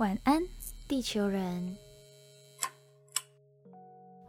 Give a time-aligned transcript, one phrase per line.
[0.00, 0.42] 晚安，
[0.88, 1.76] 地球人！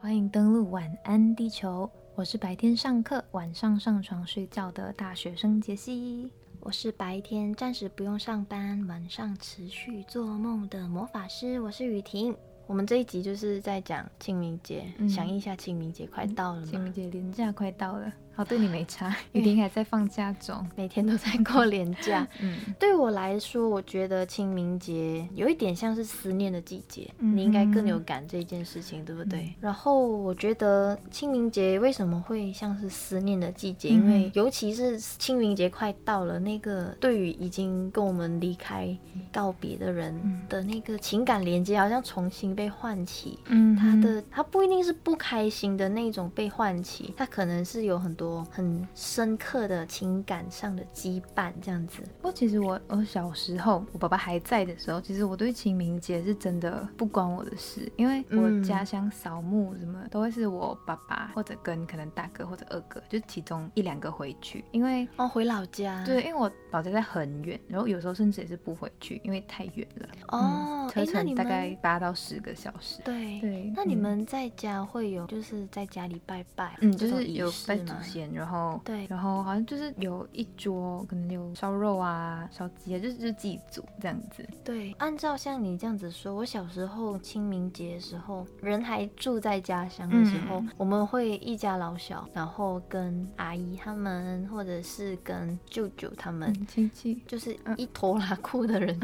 [0.02, 1.90] 欢迎登录晚安地球。
[2.14, 6.30] 我是白天上课、晚上上床睡觉的大学生杰西。
[6.60, 11.62] 我是白天暂时不用上班、晚上持续做梦的魔法师。
[11.62, 12.36] 我是雨婷。
[12.68, 18.12] 我们这一集就是在讲清明节，想一下清明节快到了，清明节连假快到了。
[18.34, 22.26] 好，对你没差， 雨婷还在放假中， 每天都在过年假。
[22.40, 29.54] 嗯，对我来说，我觉得清明节有一点像是思念的季节，你应该更有感这件事情，对不对？
[29.60, 33.90] 然后我觉得清明节为什么会像是思念的季节？
[33.90, 38.98] 因为尤其是清明节快到了，那个对于已经跟我们离开
[39.34, 43.38] 告别的人的那个情感连接，好像重新被唤起。
[43.48, 48.16] 嗯，他的他不一定是不开心的那种被唤起，他可能是有很。
[48.21, 48.21] 多
[48.52, 52.02] 很深刻的情感上的羁绊，这样子。
[52.18, 70.08] 不过其实我我小时候，我爸爸还在的时候，其实我对清明节是真的不关我的事，因为我家乡扫墓什么都会是我爸爸或者跟可能大哥或者二哥，就其中一两个回去，因为哦回老家，对，因为我老家在很远，然后有时候甚至也是不回去，因为太远了。
[70.28, 73.02] 哦，车程大概八到十个小时。
[73.04, 78.32] 对对，那你们在家会有就是在家里拜拜，嗯，就是有拜祖先。
[78.34, 84.48] 然后对，然后好像就是有一桌，可能有烧肉啊、烧鸡啊，就是就祭祖这样子。
[84.64, 99.00] 对，按照像你这样子说，我小时候清明节的时候，人还住在家乡的时候，我们会一家老小，然后跟阿姨他们，或者是跟舅舅他们亲戚，就是一拖拉裤的人。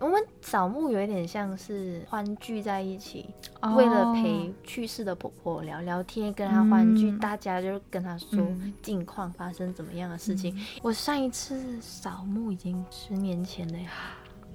[0.00, 3.28] 我们扫墓有一点像是欢聚在一起，
[3.76, 8.38] 为了陪去世的婆婆聊聊天，跟她欢聚，大家就跟她说
[8.80, 10.56] 近况，发生怎么样的事情。
[10.82, 13.90] 我上一次扫墓已经十年前了呀。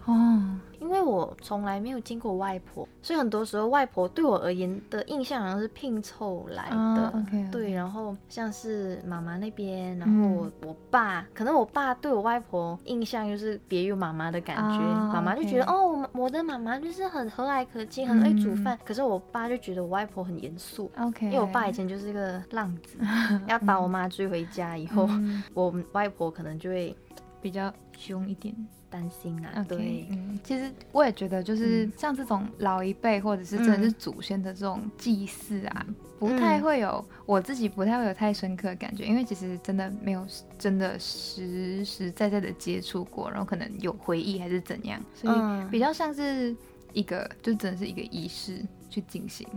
[0.05, 0.59] 哦。
[0.79, 7.25] 因为我从来没有见过外婆，所以很多时候外婆对我而言的印象好像是拼凑来的。
[7.49, 14.77] 对，然后像是妈妈那边，然后我我爸，可能我爸对我外婆印象就是别有妈妈的感觉。
[14.77, 18.77] 妈妈就觉得哦，我的妈妈就是很和蔼可亲，很会煮饭。
[18.83, 20.91] 可是我爸就觉得我外婆很严肃。
[20.99, 22.97] OK，因为我爸以前就是一个浪子，
[23.47, 25.07] 要把我妈追回家以后，
[25.53, 26.93] 我外婆可能就会
[27.41, 28.53] 比较凶一点。
[28.93, 35.83] 担心啊，对，嗯，其实我也觉得，就是像这种老一辈或者是真的是祖先的这种祭祀啊，
[36.19, 40.23] 不太会有我自己不太会有太深刻的感觉，因为其实真的没有
[40.59, 46.55] 真的实实在在的接触过，然后可能有回忆还是怎样，所以比较像是
[46.93, 49.47] 一个就真的是一个仪式去进行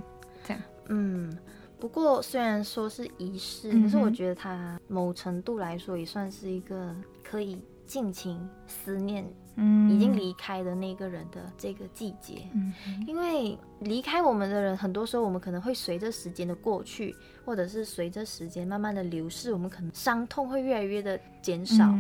[0.47, 0.63] 这样。
[0.89, 1.31] 嗯，
[1.79, 7.61] 不过虽然说是仪式，可是我觉得它某程度来说也算是一个可以。
[7.87, 9.25] 尽情思念，
[9.55, 12.73] 嗯，已经离开的那个人的这个季节，嗯，
[13.07, 17.15] 因为离开我们的人，很多时候我们可能会随着时间的过去，
[17.45, 21.95] 或者是随着时间慢慢的流逝，我们可能伤痛会越来越的减少，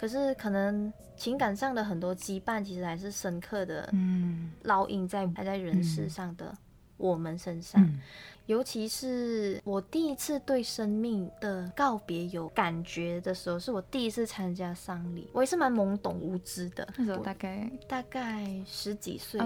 [0.00, 6.52] 可是可能情感上的很多羁绊，其实还是深刻的，嗯，烙印在还在人世上的
[6.96, 7.80] 我们身上。
[8.46, 15.28] 尤其是我第一次对生命的告别有感觉的时候，是我第一次参加丧礼。
[15.32, 19.40] 我也是蛮懵懂无知的，那时候大概大概十几岁，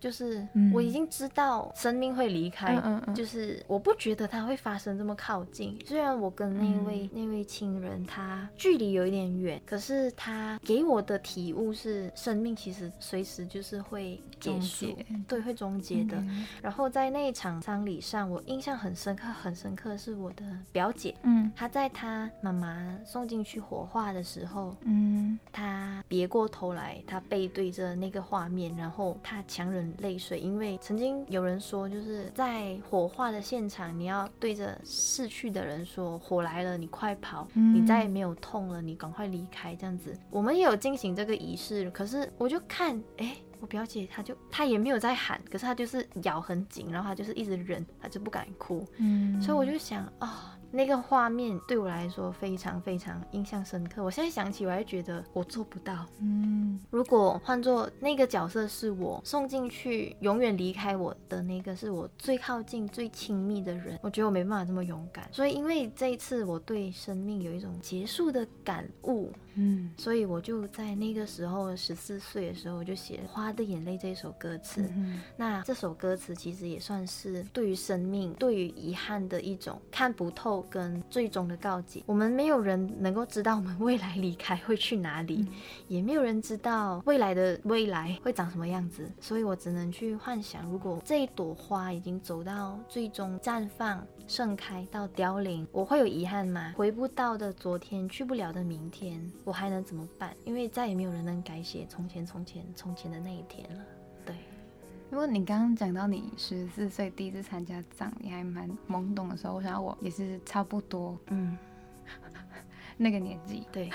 [0.00, 2.82] 就是我已经知道生命会离开，
[3.14, 5.78] 就是我不觉得它会发生这么靠近。
[5.84, 14.96] 虽然我跟那位那位亲人他距离有一点远，可是他给我的体悟是生命其实随时就是会结束，
[15.28, 16.16] 对，会终结的。
[16.62, 18.42] 然后在那一场丧礼上，我。
[18.46, 43.36] 印象很深刻，很深刻是我的表姐，嗯，她在她妈妈送进去火化的时候，嗯，她别过头来，她背对着那个画面，然后她强忍泪水，因为曾经有人说，就是在火化的现场，你要对着逝去的人说：“火来了，你快跑，你再也没有痛了，你赶快离开。”这样子，我们也有进行这个仪式，可是我就看，哎。
[43.66, 48.86] 我表姐她就她也没有在喊，可是她就是咬很紧，然后她就是一直忍，她就不敢哭。
[48.98, 50.55] 嗯，所以我就想啊。
[50.76, 54.04] 那个画面对我来说非常非常印象深刻。
[54.04, 56.04] 我现在想起，我还觉得我做不到。
[56.20, 65.26] 嗯，如果换做那个角色是我送进去，永远离开我的那个是我最靠近、最亲密的人，我觉得我没办法这么勇敢。
[65.32, 74.84] 所以，因为这一次我对生命有一种结束的感悟，嗯，所以我就在那个时候十四岁的时候，我就写《花的眼泪》这首歌词。
[75.38, 80.65] 那这首歌词其实也算是对于生命、对于遗憾的一种看不透。
[80.70, 82.02] 跟最终的告解。
[82.06, 85.46] 我们没有人能够知道我们未来离开会去哪里，
[85.88, 96.74] 也没有人知道未来的未来会长什么样子，所以我只能去幻想，如果这一朵花已经走到最终绽放、盛开到凋零，我会有遗憾吗？
[96.76, 100.34] 回不到的昨天，去不了的明天，我还能怎么办？
[100.44, 103.84] 因为再也没有人能改写从前、从前、从前的那一天了。
[105.10, 111.56] 如果你刚刚讲到你十四岁第一次参加葬礼还蛮懵懂的时候，我想我也是差不多，嗯，
[112.98, 113.90] 那个年纪，对，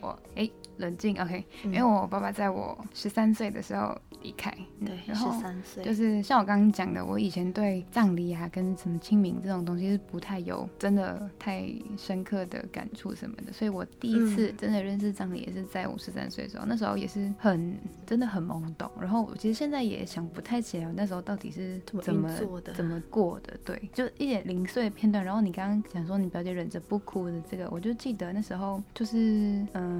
[0.00, 0.48] 我哎
[0.78, 3.96] 冷静，OK，因为我爸爸在我十三岁的时候。
[4.22, 4.50] 离开，
[4.84, 25.24] 对，十三岁，就是像我刚刚讲的，我以前对葬礼啊，跟什么清明这种东西是不太有真的太深刻的感触什么的，所以我第一次真的认识葬礼也是在我十三岁的时候，那时候也是很真的很懵懂，然后我其实现在也想不太起来我那时候到底是怎么做的，怎么过的，对，就一点零碎的片段。
[25.24, 29.95] 然后你刚刚讲说你表姐忍着不哭的这个，我就记得那时候就是嗯。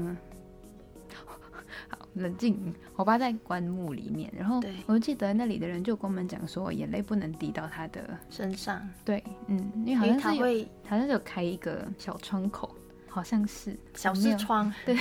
[1.88, 8.80] 好冷静，我爸在棺木里面，然后我就记得那里的人就跟我们讲说，眼泪不能滴到他的身上。
[9.04, 12.74] 对，嗯，因为好像是有，好像是有开一个小窗口，
[13.06, 14.72] 好像是小视窗。
[14.86, 14.96] 对，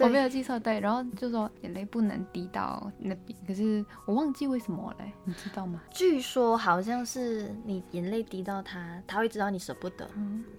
[0.00, 0.58] 我没有记错。
[0.58, 5.80] 对，然后就说眼泪不能滴到那边，可是我忘记为什么嘞，你知道吗？
[5.92, 10.10] 据说好像是你眼泪滴到他，他会知道你舍不得，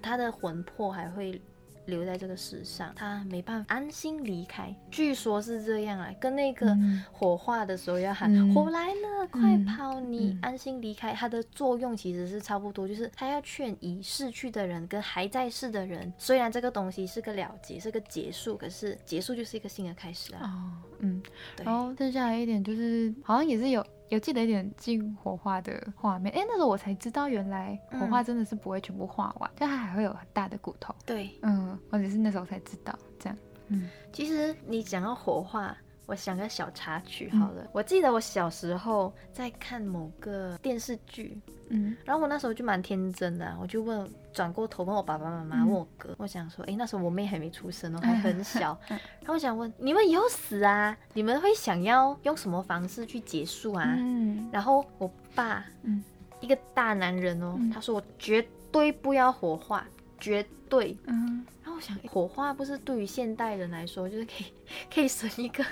[0.02, 1.40] 他的魂魄还会。
[1.88, 4.74] 留在这个世上，他没办法安心离开。
[4.92, 6.78] 据说是这样啊，跟那个
[7.12, 20.42] 火化的时候要喊“火来了，快跑！”你安心离开，它的作用其实是差不多，就是他要劝已逝去的人跟还在世的人，虽然这个东西是个了结，是个结束，可是结束就是一个新的开始啊。
[20.44, 20.52] 哦，
[21.00, 21.22] 嗯，
[21.64, 23.86] 然后剩下来一点就是，好像也是有。
[24.10, 30.96] 有记得一点进火化的画面，哎，那时候我才知道原来火化真的是不会全部化完，就它还会有很大的骨头。
[31.06, 33.38] 对，嗯，或者是那时候才知道这样。
[33.68, 35.76] 嗯，其实你讲到火化，
[36.08, 37.68] 我想个小插曲好了。
[37.72, 41.40] 我记得我小时候在看某个电视剧。
[41.70, 53.84] 嗯，然后我那时候就蛮天真的，我就问，转过头问我爸爸妈妈，问我哥，我想说，哎，那时候我妹还没出生哦，还 很小，然后我想问，你们以后死啊，你们会想要用什么方式去结束啊？
[53.98, 56.02] 嗯，然后我爸，嗯，
[56.40, 59.86] 一个大男人哦，他说我绝对不要火化，
[60.22, 61.46] 绝对，嗯，
[61.78, 64.46] 我想，火化不是对于现代人来说，就是可以
[64.94, 65.64] 可以省一个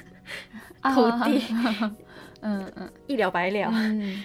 [0.93, 1.41] 土地。
[2.41, 3.71] 嗯嗯，一了百了，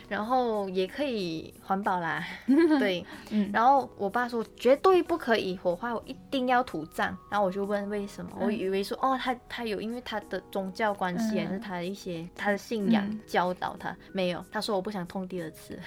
[0.09, 2.23] 然后也可以环保啦，
[2.79, 15.79] 对，嗯，然后我爸说绝对不可以火化，我一定要土葬，然后我就问为什么，我以为说哦，他他有因为他的宗教关系还是他的一些他的信仰教导他，没有，他说我不想痛第二次，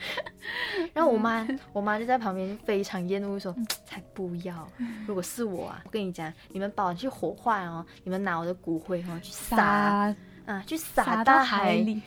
[0.94, 3.54] 然后我妈我妈就在旁边非常厌恶说
[3.84, 4.68] 才不要，
[5.06, 10.14] 如果是我啊，我跟你讲，你们把我去火化哦，你们拿我的骨灰哦去撒。
[10.48, 12.00] 啊，去撒到海里，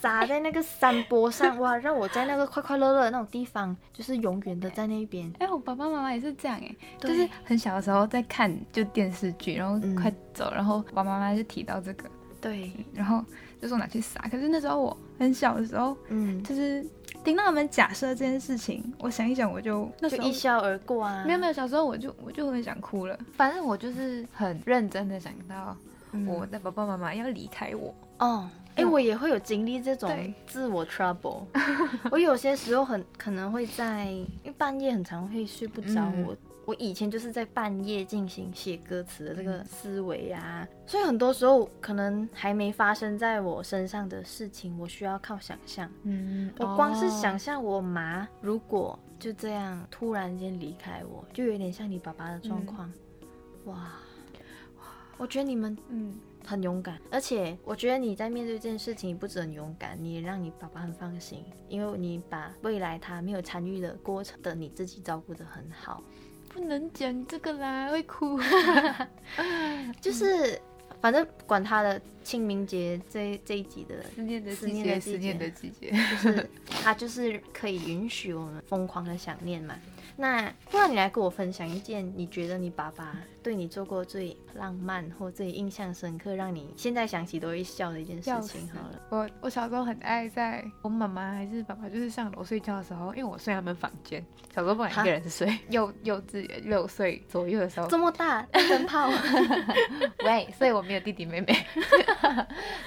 [0.00, 5.28] 撒在那个山坡上，哇，让我在那个快快乐乐的那种地方，就是永远的在那边。
[5.40, 12.08] 哎，我爸爸妈妈也是这样哎，就是很小的时候在看就电视剧，然后快走，然后爸爸妈妈就提到这个，
[12.40, 13.24] 对，然后
[13.60, 14.20] 就说拿去撒。
[14.30, 16.86] 可是那时候我很小的时候，嗯，就是
[17.24, 21.24] 听到他们假设这件事情，我想一想我就那就一笑而过啊。
[21.26, 23.18] 没有没有，小时候我就我就很想哭了。
[23.32, 25.76] 反正我就是很认真的想到。
[26.26, 31.44] 我的爸爸妈妈要离开我哦，哎，我也会有经历这种自我 trouble。
[32.10, 36.12] 我有些时候很可能会在，因为半夜很常会睡不着。
[36.26, 45.90] 我我以前就是在半夜进行写歌词的这个思维啊，所以很多时候可能还没发生在我身上的事情，我需要靠想象。
[46.04, 52.92] 嗯，我光是想象我妈如果就这样突然间离开我，就有点像你爸爸的状况，
[53.64, 53.92] 哇。
[55.20, 66.02] 我觉得你们嗯很勇敢，而且我觉得你在面对这件事情不止很勇敢，你也让你爸爸很放心，因为你把未来他没有参与的过程的你自己照顾得很好。
[66.48, 68.40] 不能讲这个啦，会哭。
[70.00, 70.58] 就是
[71.02, 76.50] 反正管他的，清明节这这一集的思念的思念的思念的季节，就是
[76.82, 79.76] 他就是可以允许我们疯狂的想念嘛。
[80.16, 88.68] 那不然你来跟我分享一件你觉得你爸爸对你做过最浪漫或最印象深刻，让你现在想起都会笑的一件事情。
[88.68, 99.08] 好了，我我小时候很爱在我妈妈还是爸爸就是上楼睡觉的时候，因为我睡他们房间，小时候不敢一个人睡， 幼 幼稚园六岁左右的时候，这么大灯泡，
[100.24, 101.56] 喂，所以我没有弟弟妹妹。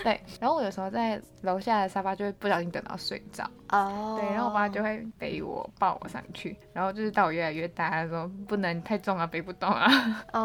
[0.03, 7.13] 对，然后我有时候在楼下的沙发就会不小心等到睡着，哦，对，然后我妈就会背我抱我上去，然后就是。
[7.13, 9.87] 到我越来越大，她说不能太重啊，背不动啊。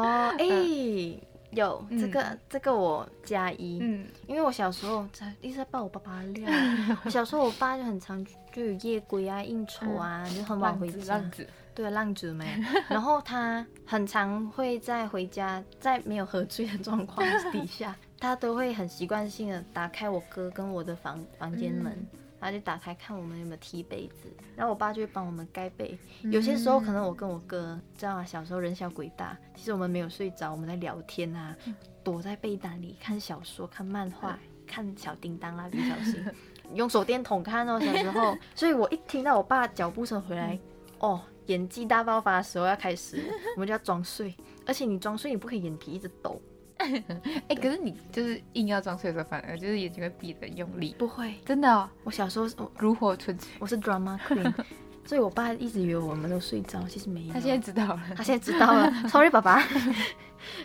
[0.02, 1.28] 哦，哎。
[1.52, 6.46] 有这个，这个我加一，嗯，因为我小时候在一直在抱我爸爸料。
[7.08, 11.14] 小时候我爸就很常就有夜归啊、应酬啊，就很晚回家。
[11.16, 12.44] 浪子，对，浪子没。
[12.90, 21.96] 然后他很常会在回家，在没有喝醉的状况底下，他都会很习惯性的打开我哥跟我的房房间门。
[22.40, 25.98] 然后就打开看我们有没有踢被子，然后我爸就会帮我们盖被。
[26.24, 28.24] 有些时候可能我跟我哥，知道吗？
[28.24, 31.56] 小时候人小鬼大，其实我们没有睡着，我们在聊天啊，
[32.04, 36.24] 躲在被单里看小说、看漫画、看小叮当、蜡笔小新，
[36.74, 37.80] 用手电筒看哦。
[37.80, 40.58] 小时候，所以我一听到我爸脚步声回来，
[41.00, 43.22] 哦，演技大爆发的时候要开始，
[43.56, 46.40] 我们就要装睡，而且你装睡你不可以眼皮一直抖。
[47.48, 50.94] 哎，可是你就是硬要装睡的时候，反而就是眼睛会闭得用力。
[50.98, 51.88] 不会，真的哦。
[52.04, 54.52] 我小时候如火纯青，我是 drama queen，
[55.04, 57.32] 所以我爸一直以为我们都睡着，其实没有。
[57.32, 58.92] 他现在知道了，他现在知道了。
[59.10, 59.62] Sorry，爸爸。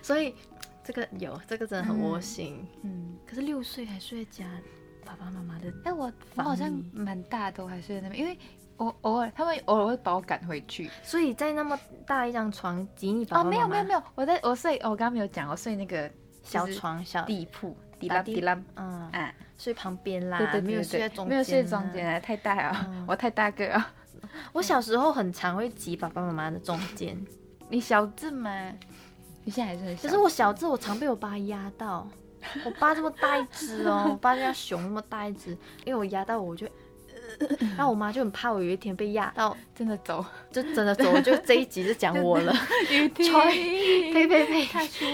[0.01, 0.35] 所以
[0.83, 2.65] 这个有，这个真的很窝心。
[2.83, 4.45] 嗯，可是六岁还睡在家
[5.03, 5.73] 爸爸妈妈的。
[5.83, 8.37] 哎，我我好像蛮大都还睡在那边，因为。
[8.77, 16.09] 我偶尔，他们偶尔会把我赶回去，所以在那么大一张床挤你爸爸哦，没有没有没有，我在我睡，我刚刚没有讲，我睡那个
[16.41, 23.93] 小床小地铺，地拉地拉，嗯啊，睡旁边啦，对对，没有睡在中间，没有睡中间啊，太大啊， 我太大个啊，
[24.51, 27.15] 我小时候很常会挤爸爸妈妈的中间，
[27.69, 28.73] 你小智吗？
[29.45, 32.07] 你现在还是很小，可是我小智，我常被我爸压到，
[32.65, 35.51] 我爸这么大一只哦， 我爸像熊那么大一只，
[35.85, 36.67] 因为我压到我就。
[37.75, 42.53] 然后我妈就很怕我有一天被压到真的走， 就真的走，就这一集就讲我了。
[42.91, 43.31] 雨天，
[44.13, 45.05] 呸呸呸，太粗。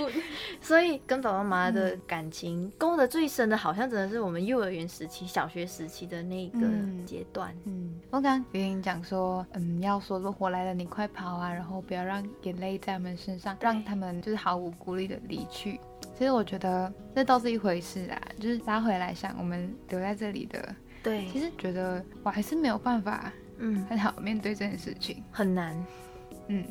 [0.61, 6.59] 所以跟爸爸妈妈的感情勾的最深的，好像真的是我们幼儿园时期、小学时期的那个
[7.05, 7.55] 阶段。
[7.65, 15.79] 嗯，我刚刚云云讲说，嗯，要说如果来了，你快跑啊，然后不要让眼泪在他们身上，让他们就是毫无顾虑的离去。
[16.17, 20.75] 其实我觉得这倒是一回事啊，就是拉回来想，我们留在这里的。
[21.03, 25.75] 对，其实觉得我还是没有办法，嗯，很好面对这件事情，很难，
[26.47, 26.65] 嗯，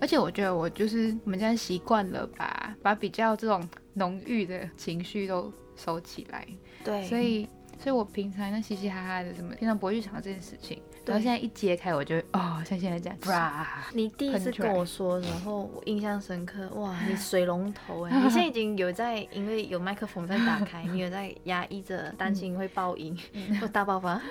[0.00, 6.46] 而且我觉得我就是我们家习惯了吧，把比较这种浓郁的情绪都收起来，
[6.84, 7.48] 对，所以，
[7.82, 10.80] 所以我平常那嘻嘻哈哈的什么，平常不会去想到这件事情。
[11.04, 13.66] 然后现在一揭开，我就哦，像现在这样，哇！
[13.92, 23.18] 你第一次跟我说，然后我印象深刻，哇，你水龙头哎，你现在已经有在，因为有麦克风在打开，你有在压抑着， 担心会爆音
[23.60, 24.22] 或大爆发。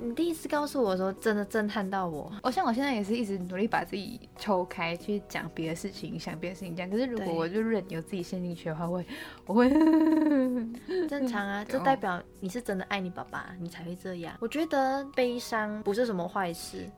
[0.00, 2.32] 你第一次告诉我说，真的震撼到我。
[2.42, 6.88] 我像我现在也是一直努力把自己抽开，去讲别的事情，想别的事情讲。
[6.88, 9.04] 可是如果我就任由自己陷进去的话，会
[9.44, 9.68] 我会
[11.06, 14.36] 正常啊， 这代表你是真的爱你爸爸，你才会这样。
[14.40, 16.90] 我觉得悲伤不是什么坏事，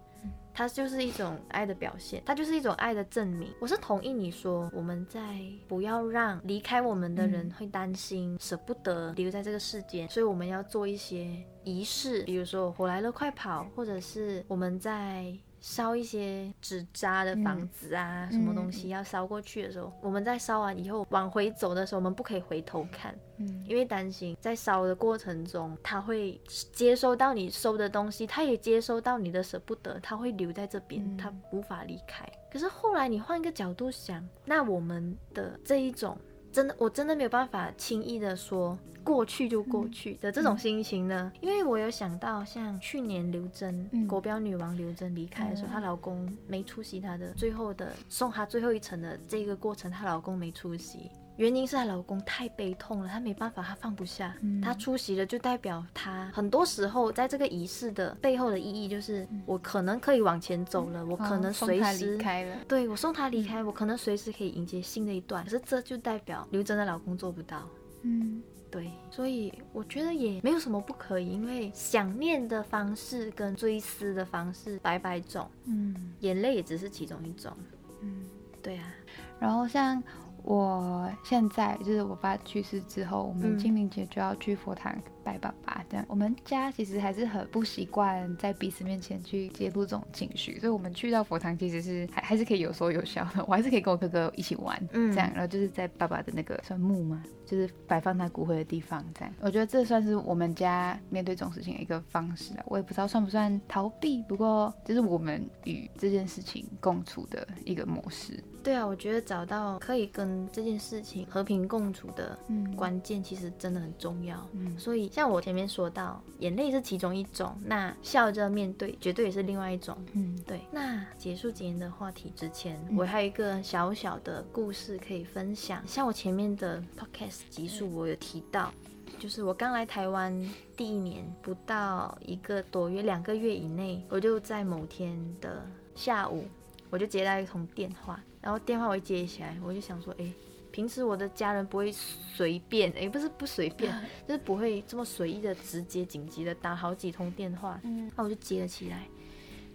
[0.55, 3.53] 它就是一种爱的表现，它就是一种爱的证明。
[3.61, 5.21] 我是同意你说，我们在
[5.69, 11.29] 不要让离开我们的人会担心、舍不得留在这个世间，所以我们要做一些
[11.65, 15.37] 仪式，比如说“火来了，快跑”，或者是我们在。
[15.67, 26.41] 烧一些纸扎的房子啊，什么东西要烧过去的时候，我们在烧完以后往回走的时候，我们不可以回头看，嗯，因为担心在烧的过程中，他会
[26.73, 32.25] 接收到你收的东西，他也接收到你的舍不得，他会留在这边，他无法离开。
[32.49, 36.17] 可是后来你换一个角度想，那我们的这一种。
[36.57, 51.11] 真的，我真的没有办法轻易的说过去就过去的这种心情呢，因为我有想到，像去年刘真国标女王刘真离开的时候，她老公没出席她的最后的送她最后一程的这个过程，她老公没出席。
[51.37, 54.35] 原因是她老公太悲痛了，她没办法，她放不下。
[54.63, 62.57] 她出席了，就代表她很多时候在这个仪式的背后的意义，就是我可能可以往前走了，我可能随时离开了。
[62.67, 65.45] 对我送她离开，我可能随时可以迎接新的一段。
[65.45, 67.63] 可是这就代表刘真的老公做不到。
[68.03, 75.47] 嗯，对，所以我觉得也没有什么不可以，因为想念的方式跟追思的方式百百种。
[75.65, 77.53] 嗯，眼泪也只是其中一种。
[78.01, 78.25] 嗯，
[78.63, 78.91] 对啊。
[79.39, 80.03] 然后像。
[80.47, 85.85] 我现在就是我爸去世之后，我们清明节就要去佛堂拜爸爸。
[85.91, 93.45] 这样，我们家其实还是很不习惯在彼此面前去揭露这种情绪，所以我们去到佛堂其实是还还是可以有说有笑的。
[93.49, 99.05] 我还是可以跟我哥哥一起玩，嗯这样，然后就是在爸爸的那个算墓嘛，就是摆放他骨灰的地方。
[99.15, 102.63] 这样，我觉得这算是我们家面对这种事情的一个方式啊。
[102.67, 108.43] 我也不知道算不算逃避，不过就是我们与这件事情共处的一个模式。
[108.63, 112.37] 对啊，我觉得找到可以跟这件事情和平共处的
[112.75, 114.45] 关键，其实真的很重要。
[114.55, 119.97] 嗯，所以像我前面说到，眼泪是其中一种，那笑着面对绝对也是另外一种。
[120.13, 120.61] 嗯，对。
[120.71, 125.83] 那结束今天的话题之前，我还有一个小小的故事可以分享。
[125.87, 128.71] 像我前面的 podcast 集数，我有提到，
[129.19, 130.31] 就是我刚来台湾
[130.77, 136.45] 第一年，不到一个多月，两个月以内，我就在某天的下午，
[136.91, 140.31] 我就接到一通电话，然后电话我一接起来，我就想说，哎。
[140.77, 143.91] 平时我的家人不会随便，也不是不随便，
[144.29, 147.81] 就是不会这么随意的直接紧急的打好几通电话。
[147.83, 149.09] 嗯，那我就接了起来，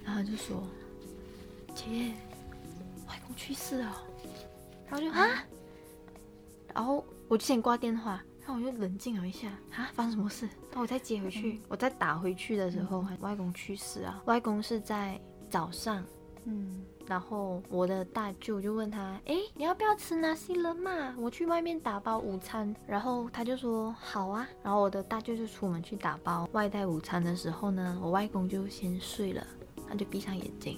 [0.06, 0.62] 然后就说
[1.74, 2.12] ：“姐，
[3.08, 4.04] 外公去世了。”
[4.88, 5.44] 然后就啊，
[6.72, 10.46] 然后我就先挂电话，然后我就冷静了一下，啊，发生什么事？
[10.70, 16.06] 然后我再接回去，我再打回去的时候，外公去世啊，外公是在早上，
[16.46, 16.84] 嗯。
[17.08, 21.14] 然后我的大舅就问他，哎，你要不要吃纳西了嘛？
[21.18, 22.74] 我去外面打包午餐。
[22.88, 24.48] 然后他就说好啊。
[24.64, 29.46] 然后我的大舅就出门去打包外带午餐的时候呢，我外公就先睡了，
[29.90, 30.78] 他就闭上眼睛。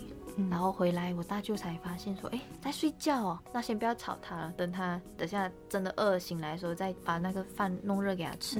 [0.50, 3.40] 然后回来，我大舅才发现说，哎，在睡觉哦。
[3.52, 8.60] 那先不要吵他了，等他等下真的饿醒来的时候，再把那个饭弄热给他吃。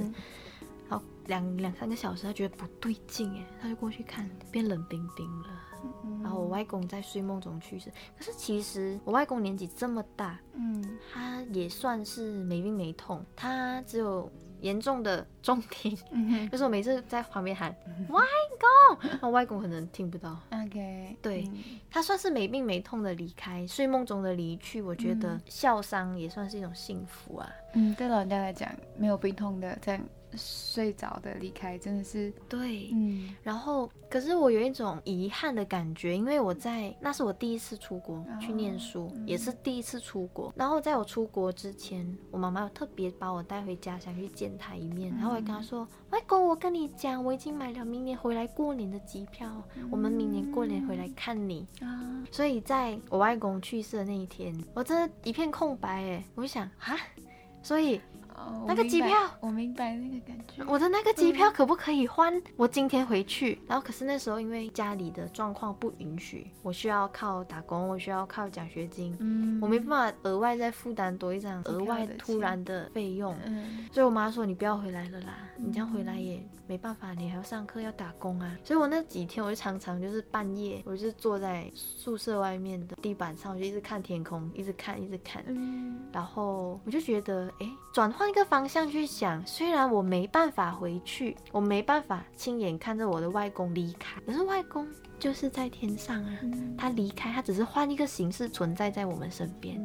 [1.26, 5.48] 两两三个小时，他觉得不对劲哎，他就过去看，变冷冰冰了。
[6.22, 15.94] 然后我外公在睡梦中去世，可是其实我外公年纪这么大，嗯，他也算是没病没痛，他只有严重的中听，
[16.50, 17.70] 就是我每次在旁边喊
[18.08, 18.24] 外
[18.58, 20.40] 公，我外公可能听不到。
[20.52, 21.50] OK，对
[21.90, 27.52] 他算是没病没痛的离开，睡梦中的离去，我觉得笑伤也算是一种幸福啊。
[27.74, 30.00] 嗯，对老人家来讲，没有病痛的这样。
[30.36, 40.52] 睡着的离开真的是对，嗯，然后可是我有一种遗憾的感觉，因为我在那是我第一次出国去念书，也是第一次出国。
[40.56, 56.96] 然后在我出国之前，我妈妈有特别把我带回家想去见她一面，然后我跟她说：“外公，我跟你讲，我已经买了明年回来过年的机票，我们明年过年回来看你。”啊，所以在我外公去世的那一天，我真的一片空白哎，我就想啊，
[57.62, 58.00] 所以。
[58.66, 60.64] 那个机票，我明白那个感觉。
[60.66, 62.42] 我的那个机票可不可以换？
[62.56, 78.58] 我今天回去，然后可是那时候因为家里的状况不允许，我需要靠打工，我需要靠奖学金，嗯，我没办法额外再负担多一张额外突然的费用，嗯，所以我妈说你不要回来了啦，你这样回来也没办法，你还要上课要打工啊。
[78.64, 88.24] 所以我那几天我就常常就是半夜，我就坐在宿舍外面的地板上，我就一直看天空，一直看，一直看，嗯，然后我就觉得，哎，转换。
[88.24, 96.38] 换一个方向去想，虽然我没办法回去，我没办法亲眼看着我的外公离开，可是外公就是在天上啊，
[96.78, 99.78] 他离开，他只是换一个形式存在在我们身边。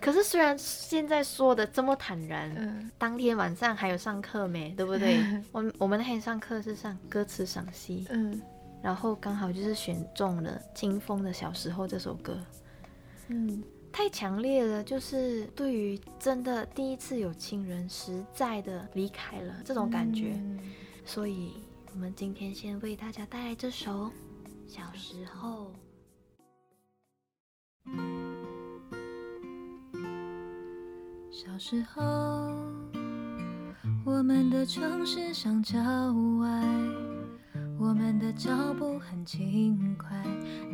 [0.00, 4.70] 可是虽然现在说的这么坦然，当天晚上还有上课没？
[4.70, 5.18] 对不对？
[5.52, 8.40] 我我们那天上课是上歌词赏析，嗯，
[8.82, 12.38] 然后刚好就是选中了金峰的小时候这首歌，
[13.28, 13.62] 嗯。
[13.90, 20.38] 太强烈了，就是对于真的第一次有亲人实在的离开了这种感觉，
[21.06, 21.54] 所以
[21.92, 24.04] 我们今天先为大家带来这首
[24.68, 25.72] 《小时候》。
[31.38, 32.00] 小时候，
[34.04, 35.78] 我们的城市像郊
[36.40, 36.48] 外。
[37.78, 40.20] 我们的脚步很轻快，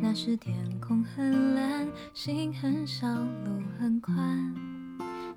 [0.01, 4.17] 那时天空很蓝，心很小，路很宽。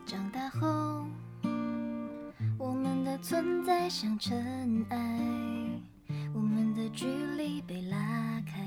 [0.07, 1.07] 长大后，
[2.57, 4.97] 我们的存在像尘埃，
[6.33, 8.67] 我们的距离被拉开，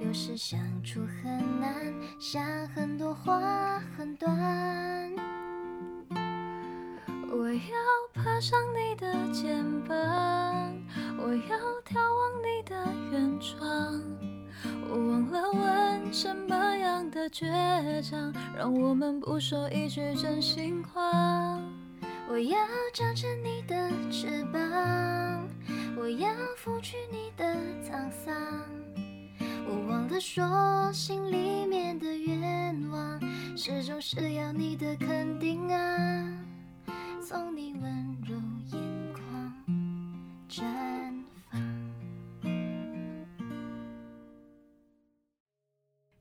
[0.00, 1.74] 有时相处很难，
[2.20, 5.15] 想很多话很短。
[7.56, 9.96] 我要爬上你的肩膀。
[11.18, 12.76] 我要眺望你的
[13.10, 14.02] 远方，
[14.90, 17.46] 我忘了问什么样的倔
[18.02, 21.58] 强，让我们不说一句真心话。
[22.28, 22.58] 我要
[22.92, 25.48] 长成你的翅膀，
[25.96, 28.36] 我要拂去你的沧桑。
[29.66, 33.18] 我忘了说心里面的愿望，
[33.56, 35.78] 始终是要你的肯定啊，
[37.28, 38.36] 送你温柔
[38.70, 39.52] 眼眶。
[40.48, 40.62] 绽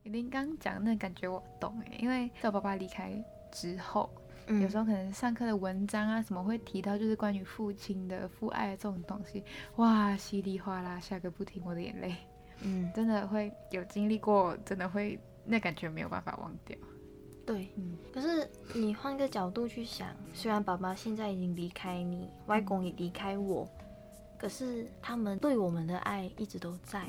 [0.02, 4.10] 您刚讲那感觉我懂哎，因为在我爸爸离开之后，
[4.48, 9.44] 有时候可能上课的文章啊什么会提到，就是关于父亲的父爱这种东西，
[9.76, 12.16] 哇，稀里哗啦下个不停，我的眼泪，
[12.64, 16.76] 嗯，真的会有经历过，真的会那感觉没有办法忘掉。
[17.46, 23.68] 对，嗯，可是你换个角度去想，虽然爸爸现在已经离开你，外公也离开我。
[24.38, 27.08] 可是他们对我们的爱一直都在。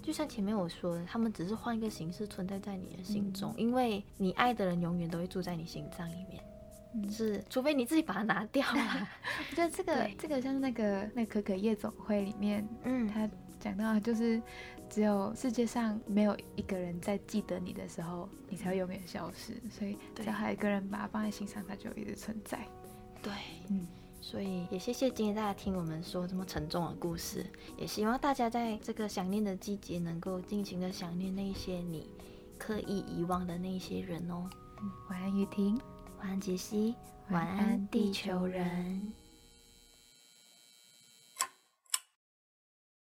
[0.00, 7.10] 就像前面我说的，他们只是换一个形式存在在你的心中，因为你爱的人永远都会住在你心脏里面。
[7.10, 9.08] 是，除非你自己把它拿掉了。
[9.50, 13.28] 我觉得这个 这个像那个那可可夜总会里面，嗯，他
[13.62, 14.42] 讲到就是
[14.90, 19.54] 只有世界上没有一个人在记得你的时候，你才会永远消失。
[19.70, 22.66] 所以只要还有一个人把它放在心上，它就一直存在。
[23.22, 23.32] 对，
[23.70, 23.86] 嗯，
[24.20, 27.46] 所以也谢谢今天大家听我们说这么沉重的故事，
[27.78, 32.10] 也希望大家在这个想念的季节能够尽情的想念那些你
[32.58, 34.50] 刻意遗忘的那些人哦。
[35.08, 35.80] 晚安，雨婷。
[36.18, 36.96] 晚安，杰西。
[37.30, 39.12] 晚安，地球人。